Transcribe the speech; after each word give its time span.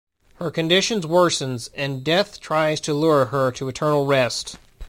Her 0.37 0.49
conditions 0.49 1.05
worsens 1.05 1.69
and 1.75 2.03
Death 2.03 2.39
tries 2.39 2.81
to 2.81 2.93
lure 2.95 3.25
her 3.25 3.51
to 3.51 3.67
eternal 3.69 4.07
rest. 4.07 4.57